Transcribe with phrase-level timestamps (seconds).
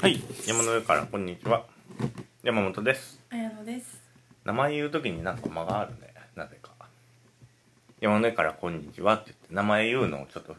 [0.00, 1.64] はい、山の上からこんにちは。
[2.44, 3.20] 山本です。
[3.30, 4.00] 綾乃です。
[4.44, 6.14] 名前言うときになんか間があるね。
[6.36, 6.70] なぜか。
[8.00, 10.54] 山の上からこんにちはって言って名前言うのをちょっと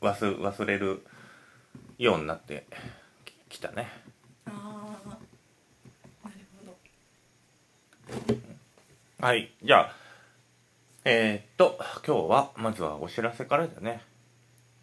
[0.00, 1.06] 忘忘れる
[1.98, 2.66] ようになって
[3.48, 3.86] ききたね。
[4.46, 4.50] あ
[5.04, 5.14] あ、な
[6.34, 9.24] るほど。
[9.24, 9.94] はい、じゃあ、
[11.04, 14.02] えー、っと、今日はまずはお知らせからだね。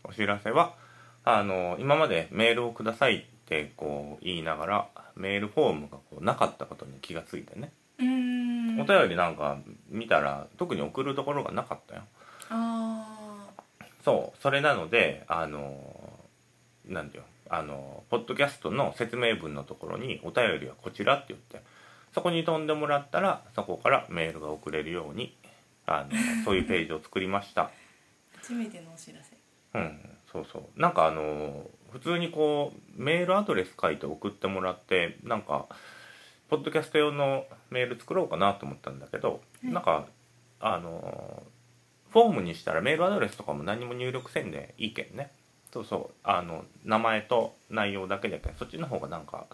[0.05, 0.75] お知らせは、
[1.25, 7.71] あの、今までメールをくださいってこう言いながら、メールフォームがこうなかったことに気がついてね。
[7.99, 8.03] お
[8.83, 9.57] 便りなんか
[9.89, 12.03] 見たら特に送るところがなかったよ。
[12.49, 13.47] あ
[14.03, 15.73] そうそれなのであの
[16.85, 21.61] なんていうのあのポッドキャストの説明文のところに「お便りはこちら」って言って
[22.13, 25.35] そこに飛んでもらったらそこからメールが送れるように
[25.85, 27.63] あのそういうページを作りました。
[27.63, 27.71] あ、
[28.37, 29.35] 初めてのお知らせ。
[29.73, 35.65] うんそうそうなんかあの普通にこうメールアドレス書いて送ってもらってなんか
[36.49, 40.05] ポッドキャスト用のメール作ろうかなと思ったんだけど、はいなんか
[40.59, 41.43] あの
[42.09, 45.29] フォームにしたらメールアドレスとかも何も入力せんでいいけんね
[45.71, 49.45] そうそうあの名前と内容だけだけんそっちの方がなんか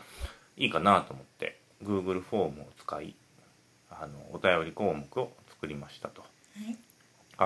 [0.56, 3.16] いいかなと思って Google フォームを使い
[3.90, 6.22] あのお便り項目を作りましたと。
[6.22, 6.28] は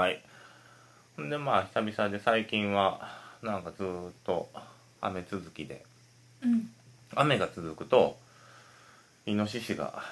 [0.01, 0.03] い。
[0.03, 0.23] はい。
[1.17, 3.09] でまあ久々で最近は
[3.41, 4.49] なんかずーっと
[5.01, 5.83] 雨続きで
[6.43, 6.69] うん。
[7.15, 8.17] 雨が続くと
[9.25, 10.03] イノシシが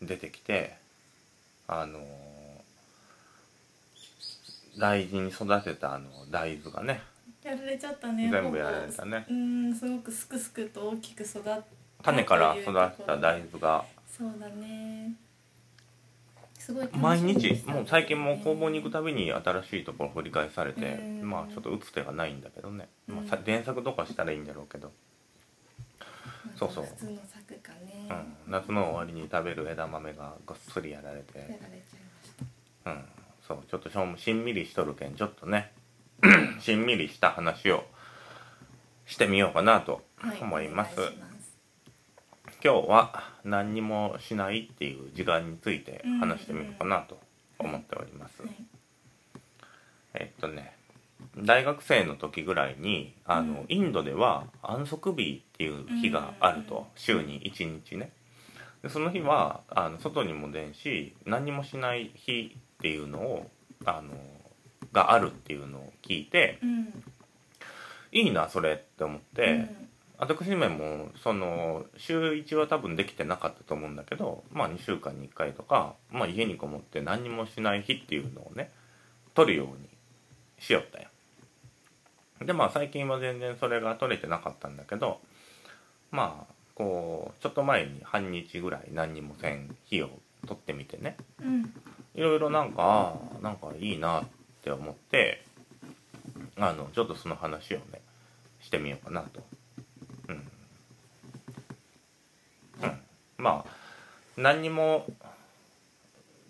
[0.00, 0.76] 出てきて
[1.66, 2.02] あのー
[4.78, 7.02] 大事に育てたあの大豆がね
[7.42, 8.30] やられちゃったね。
[8.30, 11.42] 全部やられたねうーん、すごくすくすくと大きく育っ。
[12.02, 15.12] 種から育った大豆がそうだね。
[16.62, 17.20] すごい楽し毎。
[17.34, 24.92] 日もう最近もう工房に行くたびに新しいところ掘り返されてうんまあちょっと打つ手がないんだけどね、まあさうん電作とかしたらいいんだろうけど。
[26.56, 26.84] そうそう。
[26.84, 28.06] 普通の作かね。
[28.46, 31.80] うん、夏の終わりに食べる枝豆がごっそりやられて、やられちゃいま
[32.24, 32.30] し
[32.84, 32.90] た。
[32.90, 33.04] うん、
[33.46, 35.72] そうちょっとしょんしんみりしとるけんちょっとね。
[36.60, 37.84] しんみりした話を
[39.06, 40.38] してみようかなとはい。
[40.40, 41.58] 思います,、お願いします。
[42.62, 47.18] 今日は何にもしないっていう時間について話してみようかなと
[47.58, 48.50] 思っております、はい。
[50.14, 50.76] えっとね
[51.38, 53.66] 大学生の時ぐらいにあの、うん。
[53.68, 56.84] インドでは安息日っていう日があると、うん。
[56.96, 58.10] 週に1日ね。
[58.82, 63.50] でその日はあの外にも出んし何もしない日っていうのを
[63.84, 64.12] あの
[64.92, 67.04] があるっていうのを聞いてうん。
[68.14, 69.88] いいなそれって思って、うん
[70.22, 78.70] 私めもその週1は多分できてなかったと思うんだけどまあ2週間に1回とか、まあ、家にこもって何にもしない日っていうのをね
[79.34, 79.88] 取るように
[80.58, 81.08] しよったよ。
[82.40, 85.20] でまあ最近は全然それが取れてなかったんだけど
[86.10, 90.10] まあこうちょっと前に半日ぐらい何にもせん日を
[90.46, 91.16] 取ってみてね。
[91.40, 91.72] うん。
[92.14, 94.24] いろいろなんかなんかいいなっ
[94.62, 95.44] て思って
[96.58, 98.00] あのちょっとその話をね
[98.60, 99.42] してみようかなと
[100.28, 100.36] うん、
[102.82, 102.98] うん、
[103.42, 103.70] まあ
[104.36, 105.04] 何にも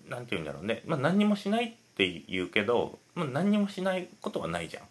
[0.08, 0.82] なんて言うんだろうね。
[0.86, 4.84] まあ何にもしないって言うけど、まあ、何にもしないことはないじゃん。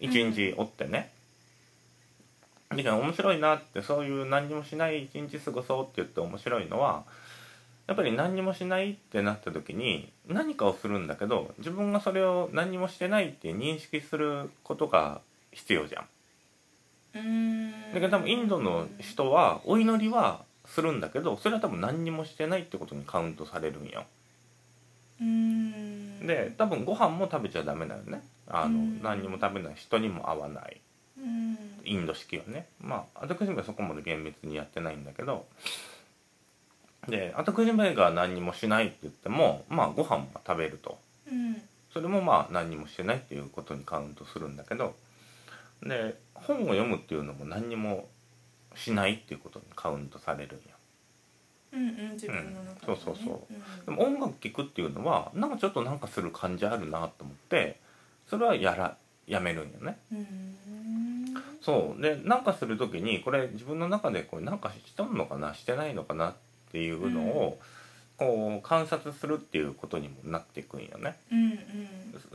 [0.00, 1.10] 一日おってね、
[2.70, 7.04] だから面白いなってそういう何にもしない一日過ごそうって言って面白いのは
[7.86, 15.20] やっぱり何にもしないってなった時に何かをするんだけど自分がそれを何にもしてないって認識することが
[15.52, 16.04] 必要じゃん。
[17.14, 24.04] だけど多分インドの人はお祈りはするんだけどそれは多分何にもしてないってことにカウントされるんよ。
[25.22, 26.26] ん。
[26.26, 28.22] で多分ご飯も食べちゃダメだよね。
[28.48, 30.80] あのうん何にも食べない人にも会わない
[31.18, 31.58] うん。
[31.84, 35.46] インド式はねまあ私はそこまで厳密にやってないんだけど
[37.08, 40.98] で私めが何にもしないって言ってもまあご飯は食べると
[41.30, 41.62] うん。
[41.92, 44.96] それもまあ何にもしてないっていうことにカウントするんだけど
[45.84, 48.08] で本を読むっていうのも何にも
[48.74, 50.60] しないっていうことにカウントされるんよ。
[51.72, 52.74] うんうん自分の中で、ね。
[52.88, 53.52] うんそうそうそう。
[53.52, 53.84] うん。
[53.86, 57.80] でも音楽聴くっていうのはなんかちょっとなんかする感じあるなと思って
[58.28, 58.96] それはやら
[59.26, 59.98] やめるんよね。
[60.12, 60.56] うーん。
[61.62, 62.02] そう。
[62.02, 66.34] でなんかする時にこれ自分の中でこれなんかしとんのかなしてないのかなっ
[66.72, 67.58] ていうのを、
[68.18, 71.16] こう観察するっていうことにもなっていくんよね。
[71.32, 71.58] うんうん。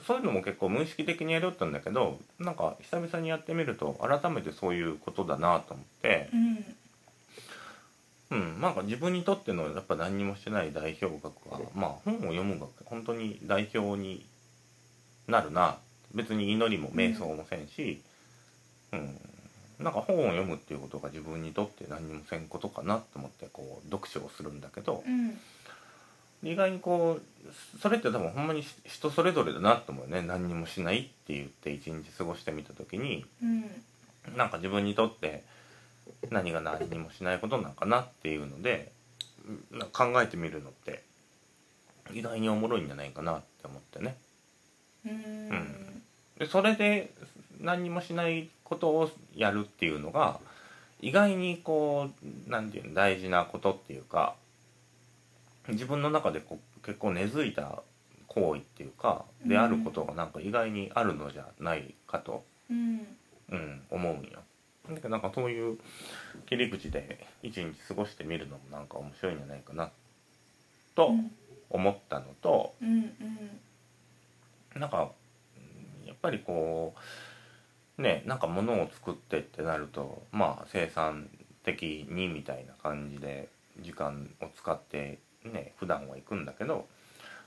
[0.06, 6.30] そういうのも結構無意識的にやりよったんだけどなんか久々にやってみると改めてそういうことだなと思って。
[6.34, 6.36] う
[8.36, 8.38] ん。
[8.38, 8.62] うん。
[8.62, 14.26] なんか自分にとってのやっぱ何にもしてない代表学はまあ本を読む学本当に代表に
[15.28, 15.78] なるな。
[16.14, 18.02] 別に祈りも瞑想もせんし、
[18.92, 19.18] うん。
[19.80, 25.06] なんか本を読むっていうことが自分にとって何にもせんことかなと思ってこう読書をするんだけど。
[25.08, 25.40] うん
[26.44, 30.22] 意外にこうそれって多分ほんまに人それぞれだなと思うよね。
[30.22, 33.66] 何にもしないって言って一日過ごしてみた時にうん。
[34.38, 35.44] なんか自分にとって
[36.30, 38.92] 何が何にもしないことなんかなっていうので
[39.72, 41.04] うん考えてみるのって
[42.14, 44.16] 意外におもろいんじゃないかなって思ってね。
[45.06, 45.12] うん。
[45.14, 46.02] ん。
[46.38, 47.12] でそれで
[47.60, 50.40] 何にもしないことをやるっていうのが
[51.02, 52.10] 意外にこ
[52.48, 54.36] うなんていうの大事なことっていうか
[55.70, 57.82] 自分の中でこう結構根付いた
[58.28, 63.08] 行為っていうかであることがなんか意外にあるのじゃないかと、うん。
[63.52, 64.40] うん、思うんよ。
[64.88, 65.80] だけどなんかそういう
[66.46, 69.90] 切り口で一日過ごしてみるのもなんか面白いんじゃないかな
[70.96, 71.32] とうん。
[71.72, 73.60] 思ったのと、うんうん
[74.80, 75.12] なんか
[75.58, 76.94] うんやっぱりこ
[77.98, 81.30] うねなんか物を作ってってなるとまあ生産
[81.64, 83.50] 的にみたいな感じで
[83.82, 85.20] 時間を使って
[85.50, 86.88] ね普段は行くんだけど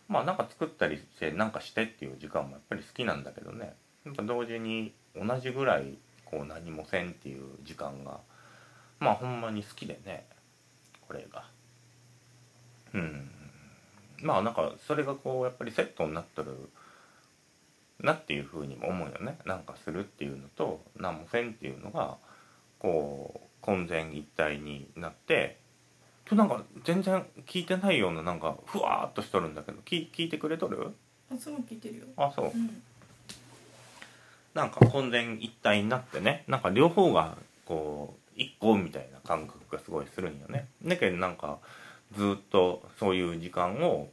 [0.09, 3.75] まあなんか作ったりしてなんかしてっていう時間もやっぱり好きなんだけどね。
[4.05, 8.19] やっぱ同時に同じぐらいこう何もせんっていう時間が
[8.99, 10.27] まあほんまに好きでね
[11.07, 11.45] これが。
[12.95, 13.31] うん。
[14.23, 16.69] まあなんかそれがこうやっぱりセットになってる
[18.01, 19.39] なっていうふうにも思うよね。
[19.47, 22.17] なんかするっていうのと何もせんっていうのが
[22.79, 25.62] こう混然一体になって
[26.31, 30.95] 今日なんか全然聞いてないようななんかふわーっとしとるんだけど聞聞いてくれとる？
[31.33, 32.05] あすごい聞いてるよ。
[32.17, 32.47] あそう。
[32.47, 32.83] うん。
[34.55, 40.69] なんか混然一体になってねなんか両方がこう一個みたいな感覚がすごいするんよね。
[40.85, 41.59] だけどなんか
[42.17, 44.09] ずっとそういう時間を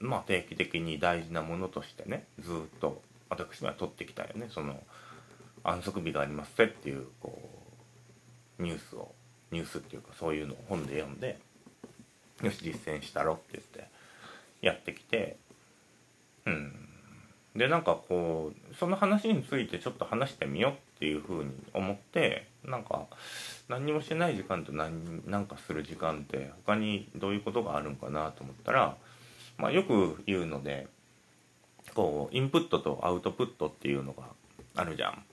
[0.00, 4.80] まあ定期的に大事なものとしてねずっと私は取ってきたよねその
[5.64, 7.36] 安息日がありますぜっていうこ
[8.58, 9.12] うニュースを
[9.54, 11.38] ニュースっていうかそういうのを本で読んで
[12.42, 13.88] よし実践したろって言って
[14.60, 15.36] やってきて
[16.44, 16.88] うん
[17.56, 23.06] でなんかこうその話についてちょっと話してみようっていうふうに思ってなんか
[23.68, 28.96] 何にもしてない時間と何なんかする時間って他にどういうことがあるんかなと思ったら、
[29.56, 30.88] まあ、よく言うので
[31.94, 34.24] こうインプットとアウトプットっていうのが
[34.74, 35.24] あるじゃん。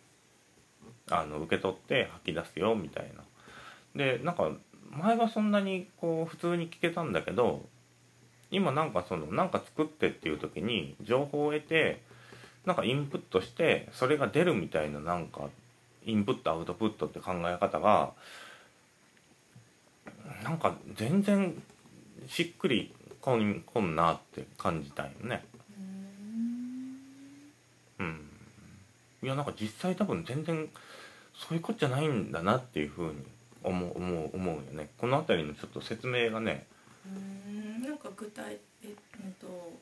[1.10, 3.24] あの受け取って吐き出すよみたいな。
[3.96, 4.52] でなんか
[4.92, 7.66] 前はそんなにこう普通に聞けたんだけど
[8.52, 12.02] 今なんかそのなんか作ってっていう時に情報を得て
[12.66, 15.50] なんかインプットしてそれが出るみたいななんか
[16.06, 18.12] インプットアウトプットって考え方が
[20.44, 21.62] なんか全然
[22.28, 25.44] しっくりこんこんなって感じたんよね。
[28.00, 28.30] うん。
[29.22, 30.68] いやなんか実際多分全然
[31.36, 33.16] そういうことじゃないんだなっていうふうに
[33.64, 34.90] 思う思う思うよね。
[34.98, 36.66] この辺りのちょっと説明がね。
[37.06, 39.78] うんなんか具体えうんと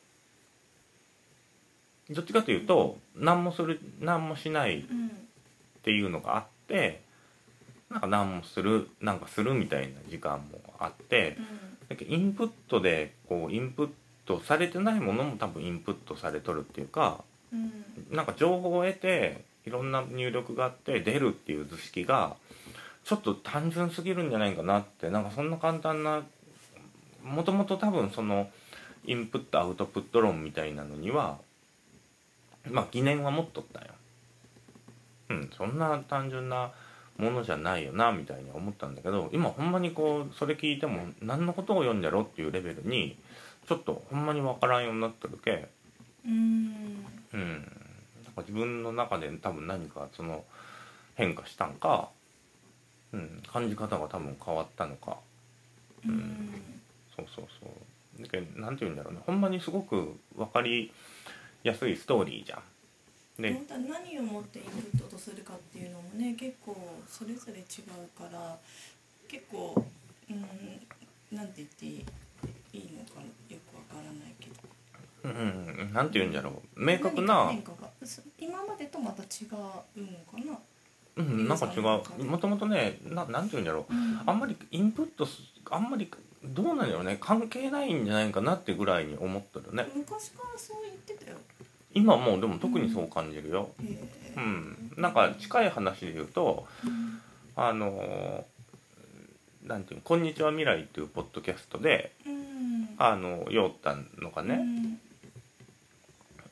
[2.10, 5.10] どっちかというと何もする何もしないうんっ
[5.82, 7.02] ていうのがあって
[7.90, 11.36] なんか何もするなんかするみたいな時間もあって
[11.88, 13.90] だけどインプットでこうインプッ
[14.26, 17.72] トされてないものも多分インプットされとるっていうかうん。
[18.10, 22.36] なんか情報を得ていろんな入力があって出るっていう図式が
[23.04, 26.22] ちょっと単純すぎるんじゃないかなってなんかそんな簡単な
[27.22, 28.48] もともと多分その
[29.04, 31.38] インプットアウトプット論みたいなのには
[32.70, 33.88] まあ疑念は持っとったんよ。
[35.30, 36.72] うん、そんな単純な
[37.16, 43.16] ものじゃないよなみたいに思ったんだけど今ほんまにこうそれ聞いても何のことを読んじゃろっていうレベルに
[43.68, 45.68] ちょっとほんまに分からんようになってるけ。
[46.26, 47.04] うん。
[47.32, 47.50] うん、
[48.24, 50.44] なんか自分の中で多分何かその
[51.14, 52.08] 変化したんか、
[53.12, 55.18] うん、感じ方が多分変わったのか。
[56.06, 56.62] うん。
[57.16, 57.66] そうそうそ
[58.18, 58.22] う。
[58.22, 59.20] だけどなんて言うんだろうね。
[59.26, 60.92] ほんまにすごく分かり
[61.62, 62.62] やすいストーリーじゃん。
[63.42, 66.76] で本当は何をもってインプットとするかっていうのもね結構
[67.08, 68.58] それぞれ違うから
[69.28, 69.74] 結構
[70.28, 71.90] うんなんて言ってい
[72.74, 74.54] いのかよくわからないけど。
[75.22, 76.82] うんうんうん、なんて言うんだろう。
[76.82, 80.58] 明確な何か変化がそ今までとまた違うのかな、
[81.20, 82.24] うん、なんか違う。
[82.24, 83.94] もともとねななんて言うんだろう。
[83.94, 84.20] うん。
[84.26, 86.10] あんまりインプットすあんまり
[86.44, 87.18] どうなんだろうね。
[87.20, 89.86] 関係ないんじゃないかなってぐらいに思ってるね。
[89.94, 91.36] 昔からそう言ってたよ。
[91.92, 94.34] 今もうでも特にそう感じるよ、へえ。
[94.36, 97.20] うん、なんか近い話で言うとうん。
[97.56, 102.88] あのーなんていうの「こんにちは未来」っていうポッドキャストでうん。
[102.96, 104.98] あのヨータンのがね、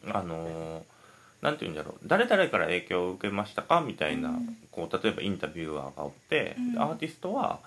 [0.05, 0.17] うん。
[0.17, 0.98] あのー
[1.43, 1.99] なんて言うんだろう。
[2.05, 4.57] 誰々から影響を受けましたかみたいな、うん。
[4.73, 6.83] こう例えばインタビュアーがおって、うん。
[6.83, 7.61] アーティストは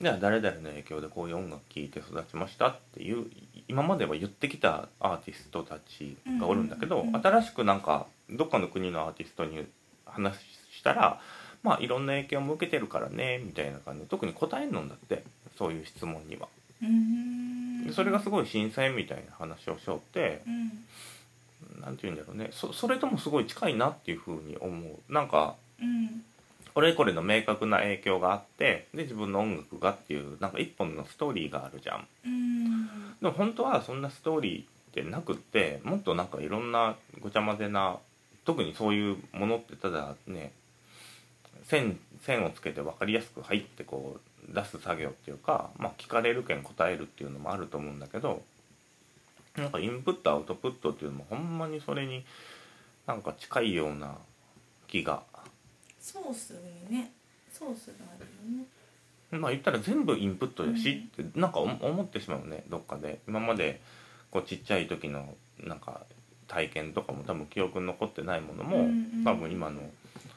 [0.00, 3.26] じゃあ誰々の影響でこういう音楽聴いて育ちましたっていう
[3.68, 7.14] 今までは言ってきたアーティストたちがおるんだけど、うん。
[7.14, 9.64] うん新しくなんかどっかの国のアーティストに
[10.04, 10.36] 話
[10.70, 11.20] したら
[11.62, 15.24] まあいろんな影響も受けてるからねみたいな感じで特に答えんのんだって
[15.56, 16.48] そういう質問には。
[17.92, 20.42] それがすごい新鮮みたいな話をしようって
[21.74, 22.48] うんなんて言うんだろうね。
[22.52, 25.12] そそれともすごい近いなっていうふうに思う。
[25.12, 26.24] なんかうん。
[26.74, 32.06] これこれの明確な影響があってで自分の音楽がっていうなんか一本のストーリーがあるじゃん。
[32.26, 32.86] うん。
[33.20, 37.98] でも本当はそんなストーリーってなくってもっとなんかいろんなごちゃ混ぜな
[38.44, 40.52] 特にそういうものってただね
[41.64, 44.16] 線線をつけて分かりやすく入ってこ
[44.48, 48.42] う出す作業っていうか、まあ、聞かれる件答えるっていうのもあると思うんだけど
[49.56, 52.24] なんかインプットアウトプットっていうのもほんまにそれに
[53.06, 54.16] なんか近いような
[54.86, 55.22] 気が。
[56.00, 56.50] ソース
[56.90, 57.12] にね。
[57.52, 58.66] ソースがあるよね。
[59.30, 62.64] まあ言ったら全部インプットやしってなんか思思ってしまうね。
[62.68, 63.20] どっかで。
[63.26, 63.80] 今まで
[64.30, 66.02] こうちっちゃい時のなんか
[66.48, 69.24] 体験とかも多分記憶に残ってないものも、うんうん。
[69.24, 69.80] 多分今の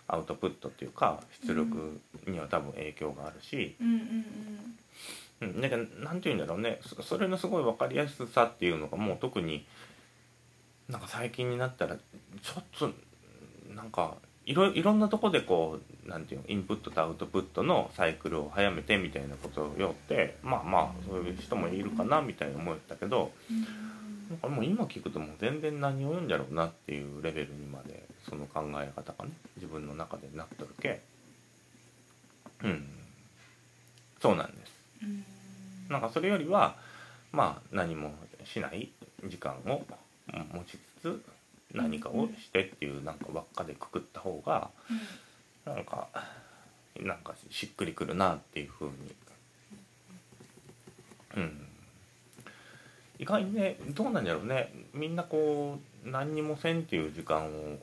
[0.08, 4.78] アウトプットっていうか出力には多分影響があるし、うんうんうん、
[5.42, 6.80] だかなんて言うんだろうね。
[7.02, 9.66] それのすごい分かりやすさっていうのがもう特に
[10.90, 12.92] なんか最近になったらちょっと
[13.74, 14.16] なんか
[14.46, 23.32] いろいろんなとこでこうなんていうのインプットとアウトプットのサイクルを早めてみたいなことをよってまあまあそういう人もいるかなみたいに思ったけど
[24.30, 31.02] なんかもう今聞くともう全然何を言うんだろうなっていうレベルにまでその考え方がね自分の中でなっとるけ。
[32.64, 32.88] うん。
[34.22, 34.74] そうなんです。
[35.04, 35.26] うん。
[35.90, 36.76] なんかそれよりは
[37.32, 38.14] まあ何も
[38.46, 38.90] しない
[39.26, 39.82] 時間を
[40.54, 41.24] 持ちつつ
[41.74, 44.70] 何かをしてっていうなんか輪っかでくくった方が
[45.66, 46.08] なんか
[47.00, 48.94] なんかしっくりくるなっていう風に。
[51.38, 51.66] うん。
[53.20, 54.74] 意外にねどうなんだろうね。
[54.94, 57.78] みんなこう何にもせんっていう時間を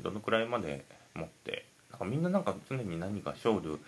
[0.00, 3.80] どのくらいまで持ってなんかみんななんか常に何かしょる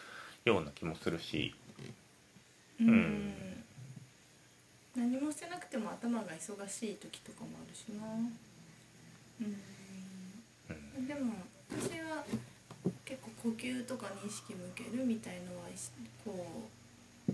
[0.44, 1.54] ような気もするし
[2.80, 2.88] うん。
[2.88, 3.64] うん。
[4.96, 8.06] 何もしてなくても頭が忙しい時とかもあるしな。
[9.40, 9.56] うん。
[10.98, 11.06] うん。
[11.06, 11.34] でも
[11.70, 12.24] 私は
[13.04, 15.68] 結構呼吸とかに意識向けるみたいのは
[16.24, 16.68] こ
[17.28, 17.32] う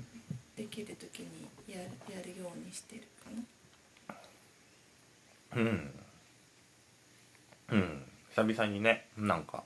[0.57, 1.27] できる時に
[1.69, 4.17] やるやるようにしてるかな。
[5.57, 5.91] うん。
[7.71, 8.03] うん。
[8.35, 9.65] 久々にねなんか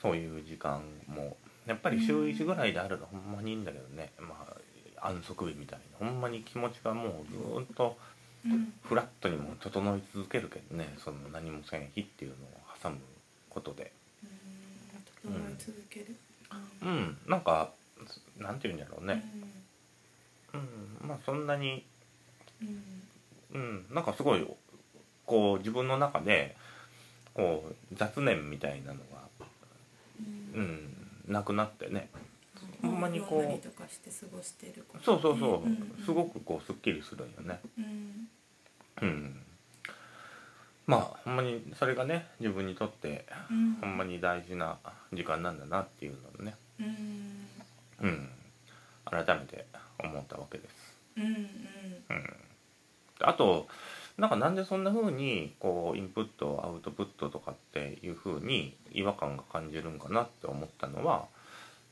[0.00, 1.36] そういう時間も
[1.68, 4.10] やっぱり週1ぐらいであるのほんまにいいんだけどね。
[4.18, 4.34] ま
[5.00, 6.06] あ安息日みたいな。
[6.06, 7.96] ほんまに気持ちがもうずーっと
[8.44, 8.72] うん。
[8.82, 10.94] フラットにも整い続けるけどね。
[11.04, 12.48] その何もせん日っていうのを
[12.82, 12.96] 挟む
[13.50, 13.92] ことで。
[15.24, 15.32] うん。
[15.34, 16.16] 整い続ける。
[16.82, 17.18] うん。
[17.26, 17.70] なんか
[18.38, 19.06] なんて言うんだろううん。
[19.08, 19.22] ね
[20.54, 20.56] う
[21.04, 21.08] ん。
[21.08, 21.84] まあそんなに
[22.62, 23.02] うん。
[23.52, 23.86] うん。
[23.94, 24.46] なんかすごい
[25.26, 26.56] こう自分の中で
[27.34, 29.28] こう雑念みたいなのが
[30.54, 30.60] うん。
[30.60, 30.97] うん
[31.28, 32.08] なくなってね。
[32.82, 33.60] ほんまにこう。
[35.04, 37.60] そうそうそう、すごくこうすっきりするんよね。
[37.78, 38.28] うん。
[39.02, 39.42] うん。
[40.86, 43.74] まあほんまにそれがね自分にとってうん。
[43.80, 44.78] ほんまに大事な
[45.12, 46.54] 時間なんだなっていうのをね。
[46.80, 47.48] うん。
[48.00, 48.30] うん。
[49.04, 49.66] 改めて
[49.98, 50.98] 思ったわけです。
[51.16, 51.24] うん。
[51.24, 52.36] うん。
[53.20, 53.66] あと
[54.18, 61.26] なんかなんでそんな風にこうインプットアウトプットとかっていう風に違和感が感じるんかなって思ったのは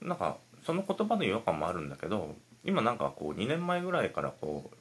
[0.03, 4.77] なんかその言葉の違和感もあるんだけど今なんかこう2年前ぐらいからこう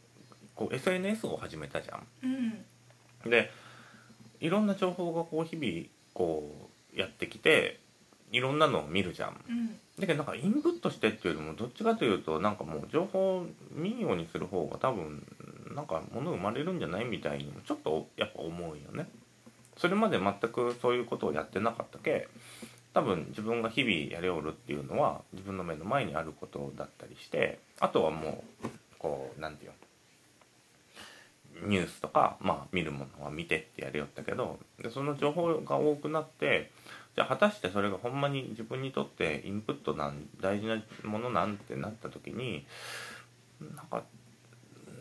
[0.55, 2.07] こう SNS を始めたじゃん。
[2.23, 3.51] うんで
[4.39, 7.79] いろんな情報がこう日々こうやってきて
[8.31, 9.39] いろんなのを見るじゃん。
[9.47, 15.23] うんだけどなんかインプットしてっていうよりもどっちかというとなんかもう情報を見んようにする方が多分
[15.75, 19.07] なんか物生まれるんじゃないみたいにもちょっとやっぱ思うよね。
[19.77, 22.29] それまで全くそういうことをやってなかったけ
[22.93, 28.67] 多分自分が日々やりおるっていうのは自分の目の前にあることだったりしてあとはもう
[28.97, 36.71] こうなんていうのニュースとか、まあ、見るものは見てってやりよったけどでその情報が多くなって
[37.15, 42.65] じゃあ果たしてそれがほんまに自分にとってインプットなん大事なものなんてなった時に
[43.75, 44.03] なんか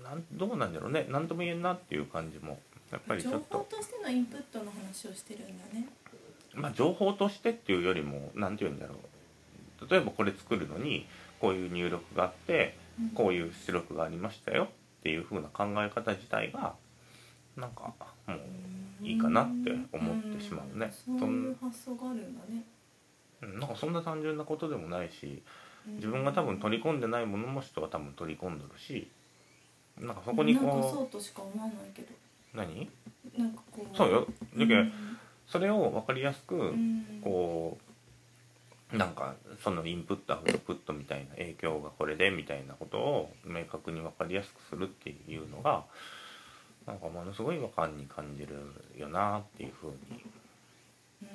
[0.04, 1.06] なんどうなんだろうね。
[1.08, 2.58] 何とも言えんなっていう感じも
[2.92, 3.58] やっぱりちょ情っと。
[3.58, 5.88] 報としてのインプットの話をしてるんだね。
[6.54, 8.94] まあ情報としてっていうよりも何て言うんだろ
[9.82, 9.90] う。
[9.90, 11.06] 例えばこれ作るのに
[11.40, 12.76] こういう入力があって
[13.14, 14.66] こういう出力がありましたよっ
[15.02, 16.75] ていう風な考え方自体が
[17.56, 17.92] なんか
[18.26, 18.34] も
[19.02, 20.87] ういいかなって思ってしまうね。
[20.87, 20.92] ん。
[20.92, 22.62] そういう発想があるんだね。
[23.42, 23.58] うん。
[23.58, 25.42] なんかそんな単純なことでもないし
[25.96, 29.08] 自分が多分取り込んでないものも人は多分取り込んでるし
[30.00, 32.08] なんかそこになんかそこうとしか思わないけど。
[32.08, 32.12] う
[32.56, 32.88] 何？
[33.38, 33.96] なんかこう。
[33.96, 34.26] そうよ。
[34.56, 34.92] だけどうん。
[35.46, 37.20] それを分かりやすくうん。
[37.22, 37.78] こ
[38.92, 45.84] うなんかそのインプットアウトプットみたいな影響がこれでみたいなことを明確に分かりやすくするっていうのが
[46.86, 48.56] なんかものすごい和感に感じる
[48.96, 49.96] よなっていうふうに
[51.22, 51.28] うん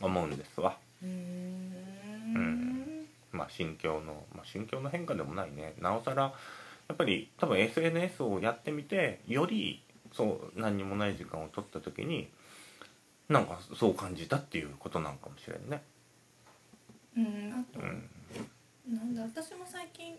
[0.00, 0.76] 思うんですわ。
[1.02, 1.72] うん
[3.34, 5.74] まあ心境の、まあ、心境の変化でもないね。
[5.80, 6.32] なおさら
[6.88, 10.24] やっぱり多分 SNS をやってみてよりそ
[10.54, 12.28] う何にもない時間を取った時に
[13.28, 15.82] なんかそう感じたっていうことなんかもしれんね。
[17.16, 18.10] うんあと、うん。
[18.94, 20.18] なんだ私も最近いっ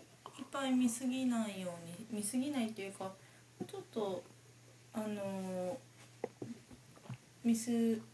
[0.50, 1.68] ぱい見すぎないよ
[2.10, 3.12] うに見すぎないっていうか
[3.66, 4.22] ちょっと
[4.92, 5.78] あの
[7.44, 7.70] ミス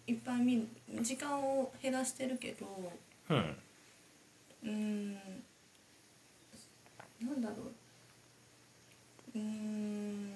[0.06, 0.68] いっぱい見る
[1.00, 2.66] 時間を減らしてるけど
[3.30, 3.56] うん
[4.73, 5.12] うん。
[7.21, 7.55] なんだろ
[9.35, 9.38] う。
[9.38, 10.33] うん。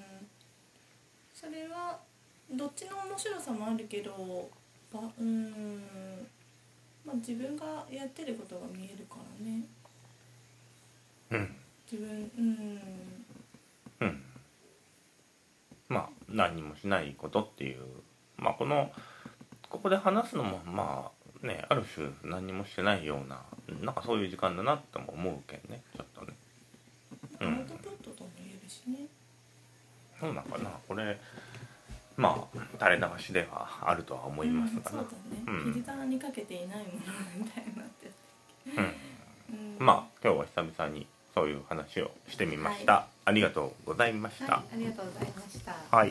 [1.34, 1.98] それは
[2.50, 4.48] どっちの面白さもあるけど
[4.92, 5.82] ばうん。
[7.04, 9.62] まあ自分がやってることが見えるからね。
[11.30, 11.56] うん。
[11.90, 12.80] 自分うん。
[14.00, 14.22] うん。
[15.88, 17.78] まあ何にもしないことっていう。
[18.36, 18.90] まあこの
[19.68, 21.10] ここで話すのもま
[21.42, 23.42] あねある種何にもしてないような
[23.82, 25.82] なんかそういう時間だなっても思うけんね。
[25.96, 26.36] ちょっとね。
[27.40, 27.48] うん。
[27.48, 29.06] アウトプットとも言えるしね。
[30.20, 30.70] そうなんかな。
[30.86, 31.18] これ
[32.16, 34.92] まあ垂れ流しではあるとは思いますが。
[34.92, 35.60] なうんそうだね、うん。
[35.64, 36.88] フィルターにかけていないもの
[37.36, 38.12] みたいになってて、
[38.76, 38.84] うん。
[39.78, 44.54] うん、まあ今日は久々にそういう話をしてみました、はありがとうございました。
[44.54, 45.96] はいありがとうございました。
[45.96, 46.08] はい